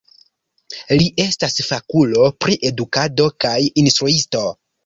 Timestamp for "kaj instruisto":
3.47-4.47